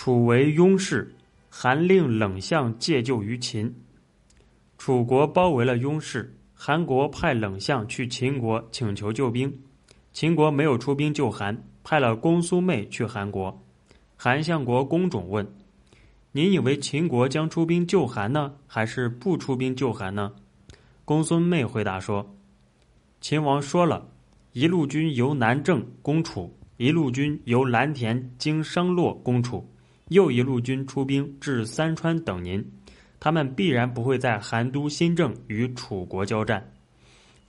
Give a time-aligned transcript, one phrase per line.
[0.00, 1.12] 楚为雍氏，
[1.50, 3.74] 韩令冷相借救于秦。
[4.78, 9.52] 楚国包围了雍氏，韩国派冷相去秦国请求救兵，
[10.12, 13.60] 秦国没有出兵救韩，派了公苏妹去韩国。
[14.16, 15.44] 韩相国公种问
[16.30, 20.32] ：“您以为秦国将出兵救韩呢，还是不出兵救韩呢？”
[21.04, 22.36] 公孙妹回答说
[23.20, 24.08] ：“秦王说了，
[24.52, 29.68] 一路军由南郑攻楚，一路军由蓝田经商洛攻楚。”
[30.08, 32.64] 又一路军出兵至三川等您，
[33.20, 36.72] 他们必然不会在韩都新郑与楚国交战。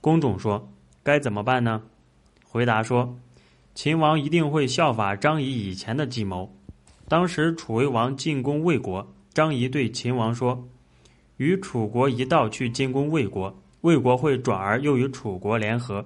[0.00, 1.82] 公种说：“该怎么办呢？”
[2.44, 3.18] 回答说
[3.74, 6.54] ：“秦王一定会效法张仪以前的计谋。
[7.08, 10.68] 当时楚威王进攻魏国，张仪对秦王说
[11.38, 16.04] ：‘与楚国一道去进攻魏国，魏国会转而又与楚国联合。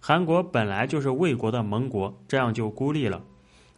[0.00, 3.24] 韩国本来就是魏国的盟国，这样就孤立了。’”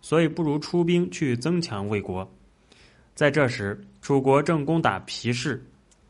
[0.00, 2.30] 所以不如出兵去增强魏国。
[3.14, 5.64] 在这时，楚国正攻打皮氏，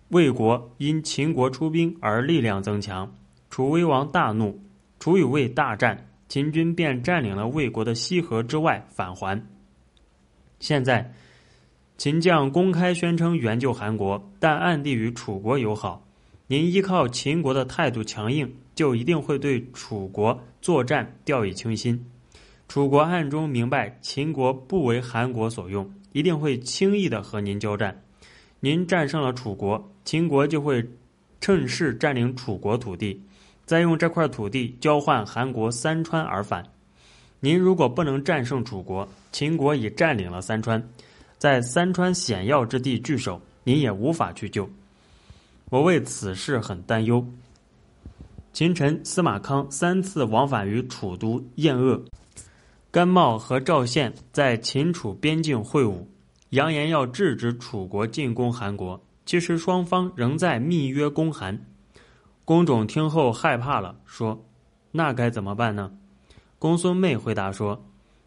[0.09, 3.13] 魏国因秦国出兵而力量增强，
[3.49, 4.61] 楚威王大怒，
[4.99, 9.45] 楚与魏大战，秦军便占领了魏国的西河之外返还。
[10.61, 11.13] 现在，
[11.97, 16.07] 秦将公开宣称援救韩国，但暗地与楚国友好。
[16.47, 22.05] 您依靠秦国的态度强硬，就一定会对楚国作战掉以轻心。
[22.71, 28.01] 楚国暗中明白秦国不为韩国所用，一定会轻易的和您交战。
[28.61, 30.89] 您战胜了楚国，秦国就会
[31.41, 33.21] 趁势占领楚国土地，
[33.65, 36.65] 再用这块土地交换韩国三川而返。
[37.41, 40.81] 您如果不能战胜楚国，秦国已占领了三川，
[41.39, 44.71] 在三川险要之地据守，您也无法去救。
[45.71, 47.27] 我为此事很担忧。
[48.53, 52.01] 秦臣司马康三次往返于楚都燕鄂。
[52.93, 56.05] 甘茂和赵宪在秦楚边境会晤，
[56.49, 59.01] 扬言要制止楚国进攻韩国。
[59.25, 61.57] 其实双方仍在密约攻韩。
[62.45, 64.45] 公种听后害怕了，说
[64.91, 65.93] ：“那该怎么办呢？”
[66.59, 67.81] 公孙妹回答说：“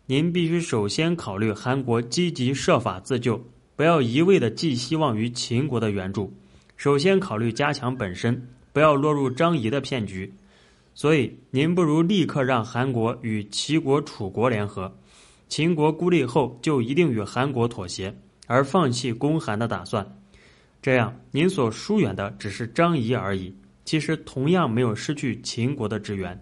[0.07, 3.43] 您必须首先考虑韩国积极设法自救，
[3.75, 6.33] 不要一味的寄希望于秦国的援助。
[6.77, 10.33] 首先考虑加强本身，不要落入张仪的骗局。”
[10.95, 14.95] 所以，您不如立刻让韩国与齐国、楚国联合，
[15.49, 18.15] 秦国孤立后就一定与韩国妥协，
[18.47, 20.05] 而放弃攻韩的打算。
[20.81, 23.55] 这样，您所疏远的只是张仪而已，
[23.85, 26.39] 其实同样没有失去秦国的支援。